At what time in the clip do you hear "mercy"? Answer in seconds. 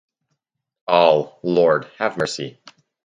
2.17-2.59